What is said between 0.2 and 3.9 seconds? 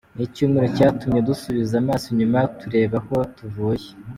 icyumweru cyatumye dusubiza amaso inyuma tureba aho tuvuye.